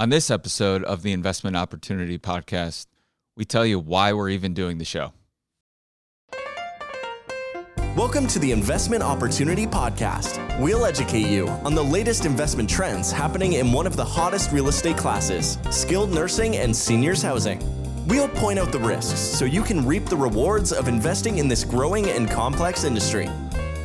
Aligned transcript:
On 0.00 0.08
this 0.08 0.30
episode 0.30 0.82
of 0.84 1.02
the 1.02 1.12
Investment 1.12 1.56
Opportunity 1.56 2.16
Podcast, 2.16 2.86
we 3.36 3.44
tell 3.44 3.66
you 3.66 3.78
why 3.78 4.14
we're 4.14 4.30
even 4.30 4.54
doing 4.54 4.78
the 4.78 4.84
show. 4.86 5.12
Welcome 7.94 8.26
to 8.28 8.38
the 8.38 8.50
Investment 8.50 9.02
Opportunity 9.02 9.66
Podcast. 9.66 10.58
We'll 10.58 10.86
educate 10.86 11.26
you 11.26 11.48
on 11.48 11.74
the 11.74 11.84
latest 11.84 12.24
investment 12.24 12.70
trends 12.70 13.12
happening 13.12 13.52
in 13.52 13.72
one 13.72 13.86
of 13.86 13.94
the 13.94 14.04
hottest 14.06 14.52
real 14.52 14.68
estate 14.68 14.96
classes 14.96 15.58
skilled 15.70 16.14
nursing 16.14 16.56
and 16.56 16.74
seniors 16.74 17.20
housing. 17.20 17.62
We'll 18.06 18.28
point 18.28 18.58
out 18.58 18.72
the 18.72 18.80
risks 18.80 19.20
so 19.20 19.44
you 19.44 19.62
can 19.62 19.86
reap 19.86 20.06
the 20.06 20.16
rewards 20.16 20.72
of 20.72 20.88
investing 20.88 21.36
in 21.36 21.46
this 21.46 21.62
growing 21.62 22.08
and 22.08 22.30
complex 22.30 22.84
industry. 22.84 23.28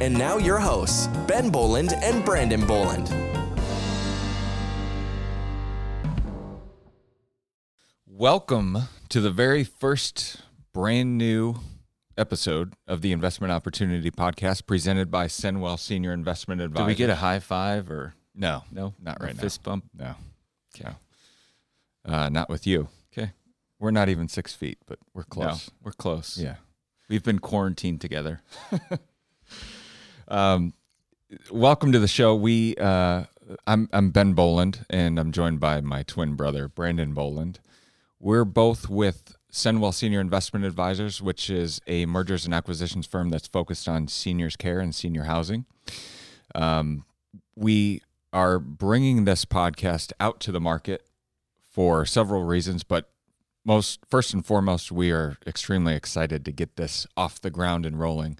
And 0.00 0.16
now, 0.16 0.38
your 0.38 0.60
hosts, 0.60 1.08
Ben 1.26 1.50
Bohland 1.50 1.92
and 2.04 2.24
Brandon 2.24 2.60
Bohland. 2.60 3.23
Welcome 8.16 8.78
to 9.08 9.20
the 9.20 9.32
very 9.32 9.64
first 9.64 10.42
brand 10.72 11.18
new 11.18 11.56
episode 12.16 12.74
of 12.86 13.00
the 13.02 13.10
Investment 13.10 13.52
Opportunity 13.52 14.08
Podcast 14.12 14.66
presented 14.66 15.10
by 15.10 15.26
Senwell 15.26 15.76
Senior 15.76 16.12
Investment 16.12 16.60
Advisors. 16.60 16.86
Did 16.86 16.92
we 16.92 16.94
get 16.94 17.10
a 17.10 17.16
high 17.16 17.40
five 17.40 17.90
or 17.90 18.14
No, 18.32 18.62
no? 18.70 18.94
not 19.02 19.20
right 19.20 19.34
now. 19.34 19.40
Fist 19.42 19.64
bump. 19.64 19.86
No, 19.98 20.14
Okay. 20.76 20.94
uh, 22.04 22.28
not 22.28 22.48
with 22.48 22.68
you. 22.68 22.86
Okay. 23.12 23.32
We're 23.80 23.90
not 23.90 24.08
even 24.08 24.28
six 24.28 24.54
feet, 24.54 24.78
but 24.86 25.00
we're 25.12 25.24
close. 25.24 25.66
No, 25.68 25.74
we're 25.82 25.90
close. 25.92 26.38
Yeah. 26.38 26.56
We've 27.08 27.24
been 27.24 27.40
quarantined 27.40 28.00
together. 28.00 28.42
Um, 30.26 30.72
welcome 31.50 31.92
to 31.92 31.98
the 31.98 32.08
show. 32.08 32.34
We, 32.34 32.76
uh, 32.76 33.24
I'm 33.66 33.90
I'm 33.92 34.08
Ben 34.10 34.34
Bohland, 34.34 34.86
and 34.88 35.18
I'm 35.18 35.32
joined 35.32 35.60
by 35.60 35.82
my 35.82 36.02
twin 36.02 36.34
brother 36.34 36.66
Brandon 36.66 37.14
Bohland. 37.14 37.56
We're 38.24 38.46
both 38.46 38.88
with 38.88 39.36
Senwell 39.52 39.92
Senior 39.92 40.18
Investment 40.18 40.64
Advisors, 40.64 41.20
which 41.20 41.50
is 41.50 41.82
a 41.86 42.06
mergers 42.06 42.46
and 42.46 42.54
acquisitions 42.54 43.06
firm 43.06 43.28
that's 43.28 43.48
focused 43.48 43.86
on 43.86 44.08
seniors 44.08 44.56
care 44.56 44.80
and 44.80 44.94
senior 44.94 45.24
housing. 45.24 45.66
Um, 46.54 47.04
we 47.54 48.00
are 48.32 48.58
bringing 48.58 49.26
this 49.26 49.44
podcast 49.44 50.10
out 50.20 50.40
to 50.40 50.52
the 50.52 50.60
market 50.60 51.04
for 51.70 52.06
several 52.06 52.44
reasons, 52.44 52.82
but 52.82 53.10
most 53.62 54.00
first 54.08 54.32
and 54.32 54.46
foremost, 54.46 54.90
we 54.90 55.12
are 55.12 55.36
extremely 55.46 55.94
excited 55.94 56.46
to 56.46 56.50
get 56.50 56.76
this 56.76 57.06
off 57.18 57.42
the 57.42 57.50
ground 57.50 57.84
and 57.84 58.00
rolling. 58.00 58.38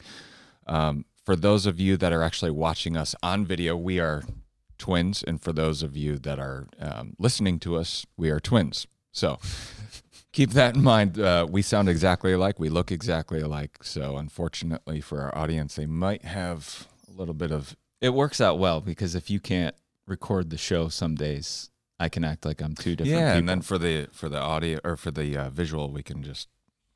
Um, 0.66 1.04
for 1.26 1.36
those 1.36 1.66
of 1.66 1.78
you 1.78 1.98
that 1.98 2.10
are 2.10 2.22
actually 2.22 2.52
watching 2.52 2.96
us 2.96 3.14
on 3.22 3.44
video, 3.44 3.76
we 3.76 4.00
are 4.00 4.22
twins, 4.78 5.22
and 5.22 5.42
for 5.42 5.52
those 5.52 5.82
of 5.82 5.94
you 5.94 6.16
that 6.20 6.38
are 6.38 6.68
um, 6.80 7.16
listening 7.18 7.58
to 7.58 7.76
us, 7.76 8.06
we 8.16 8.30
are 8.30 8.40
twins. 8.40 8.86
So 9.14 9.38
keep 10.32 10.50
that 10.50 10.74
in 10.76 10.82
mind. 10.82 11.18
Uh, 11.18 11.46
we 11.48 11.62
sound 11.62 11.88
exactly 11.88 12.32
alike. 12.32 12.58
We 12.58 12.68
look 12.68 12.92
exactly 12.92 13.40
alike. 13.40 13.78
So 13.82 14.16
unfortunately 14.18 15.00
for 15.00 15.22
our 15.22 15.36
audience, 15.38 15.76
they 15.76 15.86
might 15.86 16.24
have 16.24 16.88
a 17.08 17.12
little 17.18 17.32
bit 17.34 17.50
of 17.52 17.76
It 18.00 18.10
works 18.12 18.40
out 18.40 18.58
well 18.58 18.80
because 18.80 19.14
if 19.14 19.30
you 19.30 19.40
can't 19.40 19.74
record 20.06 20.50
the 20.50 20.58
show 20.58 20.88
some 20.88 21.14
days, 21.14 21.70
I 21.98 22.08
can 22.08 22.24
act 22.24 22.44
like 22.44 22.60
I'm 22.60 22.74
two 22.74 22.96
different 22.96 23.16
yeah, 23.18 23.30
people. 23.34 23.38
and 23.38 23.48
then 23.48 23.62
for 23.62 23.78
the 23.78 24.08
for 24.12 24.28
the 24.28 24.40
audio 24.40 24.80
or 24.84 24.96
for 24.96 25.12
the 25.12 25.36
uh, 25.36 25.50
visual, 25.50 25.90
we 25.90 26.02
can 26.02 26.22
just 26.24 26.48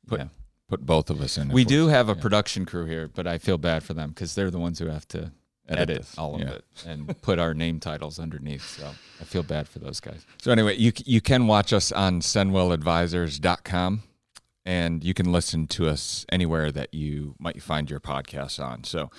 put 0.05 0.19
Yeah. 0.19 0.27
put 0.67 0.85
both 0.85 1.09
of 1.09 1.21
us 1.21 1.37
in. 1.37 1.47
we 1.49 1.63
do 1.63 1.87
have 1.87 2.09
a 2.09 2.13
yeah. 2.15 2.21
production 2.21 2.65
crew 2.65 2.85
here, 2.85 3.07
but 3.07 3.25
I 3.25 3.37
feel 3.37 3.57
bad 3.57 3.81
for 3.83 3.93
them 3.93 4.09
because 4.09 4.35
they're 4.35 4.51
the 4.51 4.59
ones 4.59 4.79
who 4.79 4.87
have 4.87 5.07
to 5.09 5.31
Edit 5.69 5.89
edit, 5.97 6.07
all 6.17 6.35
of 6.35 6.41
yeah. 6.41 6.49
it 6.51 6.65
and 6.85 7.21
put 7.21 7.39
our 7.39 7.53
name 7.53 7.79
titles 7.79 8.19
underneath. 8.19 8.77
So 8.77 8.91
I 9.21 9.23
feel 9.23 9.43
bad 9.43 9.67
for 9.67 9.79
those 9.79 9.99
guys. 9.99 10.25
So 10.41 10.51
anyway, 10.51 10.75
you 10.77 10.91
you 11.05 11.21
can 11.21 11.47
watch 11.47 11.73
us 11.73 11.91
on 11.91 12.21
senwelladvisors.com 12.21 14.03
and 14.65 15.03
you 15.03 15.13
can 15.13 15.31
listen 15.31 15.67
to 15.67 15.87
us 15.87 16.25
anywhere 16.31 16.71
that 16.71 16.93
you 16.93 17.35
might 17.39 17.61
find 17.61 17.89
your 17.89 17.99
podcasts 17.99 18.63
on. 18.63 18.83
So 18.83 19.09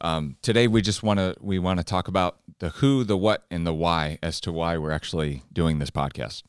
um, 0.00 0.36
today 0.42 0.68
we 0.68 0.82
just 0.82 1.02
want 1.02 1.18
to 1.18 1.34
we 1.40 1.58
want 1.58 1.78
to 1.78 1.84
talk 1.84 2.08
about 2.08 2.38
the 2.58 2.70
who, 2.70 3.04
the 3.04 3.16
what, 3.16 3.44
and 3.50 3.66
the 3.66 3.74
why 3.74 4.18
as 4.22 4.40
to 4.42 4.52
why 4.52 4.78
we're 4.78 4.92
actually 4.92 5.42
doing 5.52 5.78
this 5.78 5.90
podcast. 5.90 6.42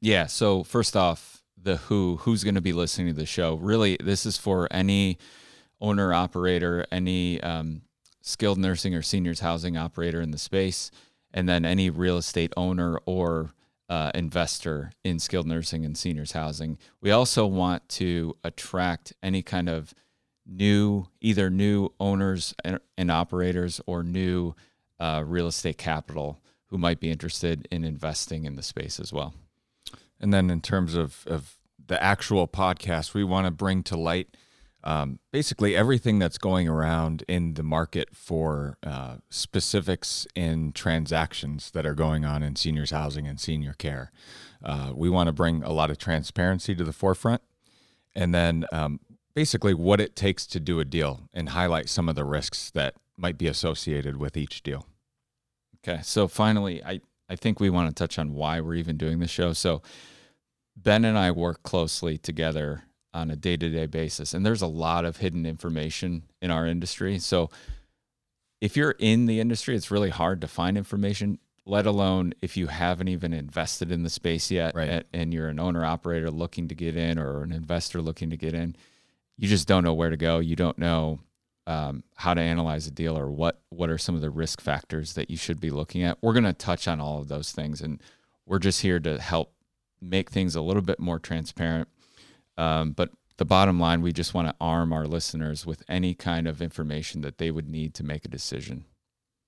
Yeah. 0.00 0.26
So 0.26 0.64
first 0.64 0.96
off, 0.96 1.42
the 1.56 1.76
who, 1.76 2.16
who's 2.22 2.44
going 2.44 2.56
to 2.56 2.60
be 2.60 2.72
listening 2.72 3.08
to 3.08 3.12
the 3.14 3.26
show? 3.26 3.54
Really, 3.54 3.96
this 4.02 4.26
is 4.26 4.36
for 4.36 4.68
any 4.70 5.18
owner 5.80 6.12
operator, 6.12 6.86
any 6.90 7.40
um, 7.40 7.82
skilled 8.26 8.58
nursing 8.58 8.94
or 8.94 9.02
seniors 9.02 9.40
housing 9.40 9.76
operator 9.76 10.20
in 10.22 10.30
the 10.30 10.38
space, 10.38 10.90
and 11.32 11.46
then 11.46 11.64
any 11.64 11.90
real 11.90 12.16
estate 12.16 12.52
owner 12.56 12.98
or 13.04 13.52
uh, 13.90 14.10
investor 14.14 14.92
in 15.04 15.18
skilled 15.18 15.46
nursing 15.46 15.84
and 15.84 15.96
seniors 15.96 16.32
housing. 16.32 16.78
We 17.02 17.10
also 17.10 17.44
want 17.46 17.86
to 17.90 18.34
attract 18.42 19.12
any 19.22 19.42
kind 19.42 19.68
of 19.68 19.92
new, 20.46 21.08
either 21.20 21.50
new 21.50 21.90
owners 22.00 22.54
and, 22.64 22.80
and 22.96 23.10
operators 23.10 23.78
or 23.84 24.02
new 24.02 24.54
uh, 24.98 25.22
real 25.26 25.48
estate 25.48 25.76
capital 25.76 26.40
who 26.68 26.78
might 26.78 27.00
be 27.00 27.10
interested 27.10 27.68
in 27.70 27.84
investing 27.84 28.46
in 28.46 28.56
the 28.56 28.62
space 28.62 28.98
as 28.98 29.12
well. 29.12 29.34
And 30.18 30.32
then 30.32 30.48
in 30.48 30.62
terms 30.62 30.94
of, 30.94 31.24
of 31.26 31.56
the 31.86 32.02
actual 32.02 32.48
podcast, 32.48 33.12
we 33.12 33.22
want 33.22 33.46
to 33.46 33.50
bring 33.50 33.82
to 33.82 33.98
light 33.98 34.34
um, 34.84 35.18
basically 35.32 35.74
everything 35.74 36.18
that's 36.18 36.36
going 36.36 36.68
around 36.68 37.24
in 37.26 37.54
the 37.54 37.62
market 37.62 38.10
for 38.12 38.76
uh, 38.82 39.16
specifics 39.30 40.26
in 40.34 40.72
transactions 40.72 41.70
that 41.70 41.86
are 41.86 41.94
going 41.94 42.24
on 42.24 42.42
in 42.42 42.54
seniors 42.54 42.90
housing 42.90 43.26
and 43.26 43.40
senior 43.40 43.72
care. 43.72 44.12
Uh, 44.62 44.92
we 44.94 45.08
want 45.08 45.26
to 45.26 45.32
bring 45.32 45.62
a 45.62 45.72
lot 45.72 45.90
of 45.90 45.96
transparency 45.96 46.74
to 46.74 46.84
the 46.84 46.92
forefront 46.92 47.40
and 48.14 48.34
then 48.34 48.66
um, 48.72 49.00
basically 49.34 49.72
what 49.72 50.00
it 50.00 50.14
takes 50.14 50.46
to 50.46 50.60
do 50.60 50.80
a 50.80 50.84
deal 50.84 51.28
and 51.32 51.50
highlight 51.50 51.88
some 51.88 52.08
of 52.08 52.14
the 52.14 52.24
risks 52.24 52.70
that 52.70 52.94
might 53.16 53.38
be 53.38 53.46
associated 53.46 54.18
with 54.18 54.36
each 54.36 54.62
deal. 54.62 54.86
Okay. 55.78 56.00
So 56.02 56.28
finally, 56.28 56.84
I, 56.84 57.00
I 57.28 57.36
think 57.36 57.58
we 57.58 57.70
want 57.70 57.88
to 57.88 57.94
touch 57.94 58.18
on 58.18 58.34
why 58.34 58.60
we're 58.60 58.74
even 58.74 58.98
doing 58.98 59.18
the 59.18 59.28
show. 59.28 59.54
So 59.54 59.82
Ben 60.76 61.06
and 61.06 61.18
I 61.18 61.30
work 61.30 61.62
closely 61.62 62.18
together 62.18 62.84
on 63.14 63.30
a 63.30 63.36
day 63.36 63.56
to 63.56 63.70
day 63.70 63.86
basis, 63.86 64.34
and 64.34 64.44
there's 64.44 64.60
a 64.62 64.66
lot 64.66 65.04
of 65.04 65.18
hidden 65.18 65.46
information 65.46 66.24
in 66.42 66.50
our 66.50 66.66
industry. 66.66 67.18
So 67.18 67.48
if 68.60 68.76
you're 68.76 68.96
in 68.98 69.26
the 69.26 69.40
industry, 69.40 69.76
it's 69.76 69.90
really 69.90 70.10
hard 70.10 70.40
to 70.40 70.48
find 70.48 70.76
information, 70.76 71.38
let 71.64 71.86
alone 71.86 72.34
if 72.42 72.56
you 72.56 72.66
haven't 72.66 73.08
even 73.08 73.32
invested 73.32 73.92
in 73.92 74.02
the 74.02 74.10
space 74.10 74.50
yet 74.50 74.74
Right. 74.74 75.04
and, 75.12 75.32
you're 75.32 75.48
an 75.48 75.60
owner 75.60 75.84
operator 75.84 76.30
looking 76.30 76.68
to 76.68 76.74
get 76.74 76.96
in 76.96 77.18
or 77.18 77.42
an 77.42 77.52
investor 77.52 78.02
looking 78.02 78.30
to 78.30 78.36
get 78.36 78.54
in. 78.54 78.74
You 79.36 79.48
just 79.48 79.68
don't 79.68 79.84
know 79.84 79.94
where 79.94 80.10
to 80.10 80.16
go. 80.16 80.38
You 80.38 80.56
don't 80.56 80.78
know 80.78 81.20
um, 81.66 82.04
how 82.16 82.34
to 82.34 82.40
analyze 82.40 82.86
a 82.86 82.90
deal 82.90 83.18
or 83.18 83.30
what 83.30 83.62
what 83.70 83.88
are 83.88 83.96
some 83.98 84.14
of 84.14 84.20
the 84.20 84.30
risk 84.30 84.60
factors 84.60 85.14
that 85.14 85.30
you 85.30 85.36
should 85.36 85.60
be 85.60 85.70
looking 85.70 86.02
at. 86.02 86.18
We're 86.20 86.34
going 86.34 86.44
to 86.44 86.52
touch 86.52 86.86
on 86.86 87.00
all 87.00 87.20
of 87.20 87.28
those 87.28 87.52
things, 87.52 87.80
and 87.80 88.02
we're 88.44 88.58
just 88.58 88.82
here 88.82 89.00
to 89.00 89.18
help 89.20 89.52
make 90.00 90.30
things 90.30 90.54
a 90.54 90.60
little 90.60 90.82
bit 90.82 91.00
more 91.00 91.18
transparent. 91.18 91.88
Um, 92.56 92.92
but 92.92 93.10
the 93.36 93.44
bottom 93.44 93.80
line, 93.80 94.00
we 94.00 94.12
just 94.12 94.34
want 94.34 94.48
to 94.48 94.54
arm 94.60 94.92
our 94.92 95.06
listeners 95.06 95.66
with 95.66 95.82
any 95.88 96.14
kind 96.14 96.46
of 96.46 96.62
information 96.62 97.20
that 97.22 97.38
they 97.38 97.50
would 97.50 97.68
need 97.68 97.94
to 97.94 98.04
make 98.04 98.24
a 98.24 98.28
decision. 98.28 98.84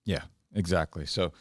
Yeah, 0.05 0.23
exactly. 0.55 1.07
So 1.07 1.33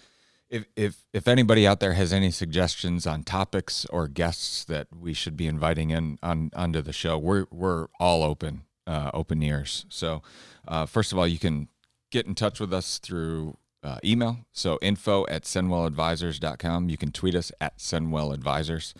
if 0.49 0.65
if 0.75 1.05
if 1.11 1.27
anybody 1.27 1.65
out 1.65 1.79
there 1.79 1.93
has 1.93 2.13
any 2.13 2.31
suggestions 2.31 3.07
on 3.07 3.23
topics 3.23 3.85
or 3.85 4.07
guests 4.07 4.63
that 4.65 4.87
we 4.95 5.13
should 5.13 5.35
be 5.35 5.47
inviting 5.47 5.89
in 5.89 6.19
on 6.21 6.51
onto 6.55 6.81
the 6.81 6.93
show, 6.93 7.17
we're 7.17 7.45
we're 7.51 7.87
all 7.99 8.23
open, 8.23 8.63
uh, 8.85 9.11
open 9.13 9.41
ears. 9.41 9.85
So 9.89 10.21
uh, 10.67 10.85
first 10.85 11.11
of 11.11 11.17
all, 11.17 11.27
you 11.27 11.39
can 11.39 11.67
get 12.11 12.27
in 12.27 12.35
touch 12.35 12.59
with 12.59 12.73
us 12.73 12.99
through 12.99 13.57
uh, 13.83 13.97
email. 14.03 14.39
So 14.51 14.79
info 14.81 15.25
at 15.27 15.43
senwelladvisors.com. 15.43 16.89
You 16.89 16.97
can 16.97 17.11
tweet 17.11 17.35
us 17.35 17.51
at 17.59 17.77
senwelladvisors, 17.77 18.93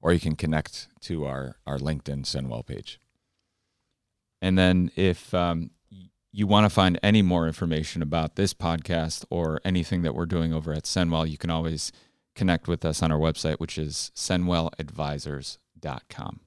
or 0.00 0.12
you 0.12 0.20
can 0.20 0.36
connect 0.36 0.88
to 1.02 1.26
our 1.26 1.56
our 1.66 1.78
LinkedIn 1.78 2.24
Senwell 2.24 2.66
page. 2.66 2.98
And 4.40 4.56
then 4.56 4.92
if 4.94 5.34
um, 5.34 5.70
you 6.30 6.46
want 6.46 6.64
to 6.64 6.70
find 6.70 6.98
any 7.02 7.22
more 7.22 7.44
information 7.46 8.02
about 8.02 8.36
this 8.36 8.54
podcast 8.54 9.24
or 9.30 9.60
anything 9.64 10.02
that 10.02 10.14
we're 10.14 10.26
doing 10.26 10.54
over 10.54 10.72
at 10.72 10.84
Senwell, 10.84 11.28
you 11.28 11.36
can 11.38 11.50
always 11.50 11.90
connect 12.34 12.68
with 12.68 12.84
us 12.84 13.02
on 13.02 13.10
our 13.10 13.18
website, 13.18 13.58
which 13.58 13.78
is 13.78 14.12
senwelladvisors.com. 14.14 16.40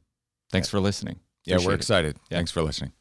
Thanks 0.51 0.69
for 0.69 0.80
listening. 0.80 1.19
Yeah, 1.44 1.57
we're 1.63 1.74
excited. 1.74 2.18
Yeah. 2.30 2.38
Thanks 2.38 2.51
for 2.51 2.62
listening. 2.62 2.92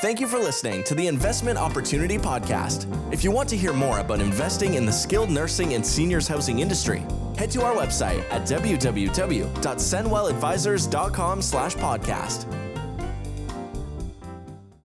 Thank 0.00 0.18
you 0.18 0.26
for 0.26 0.38
listening 0.38 0.82
to 0.84 0.94
the 0.94 1.08
Investment 1.08 1.58
Opportunity 1.58 2.16
Podcast. 2.16 2.86
If 3.12 3.22
you 3.22 3.30
want 3.30 3.50
to 3.50 3.56
hear 3.56 3.74
more 3.74 3.98
about 3.98 4.20
investing 4.20 4.76
in 4.76 4.86
the 4.86 4.92
skilled 4.92 5.28
nursing 5.28 5.74
and 5.74 5.84
seniors 5.84 6.26
housing 6.26 6.60
industry, 6.60 7.02
head 7.36 7.50
to 7.50 7.62
our 7.62 7.74
website 7.74 8.22
at 8.30 8.48
www.senwelladvisors.com 8.48 11.42
slash 11.42 11.74
podcast. 11.74 12.69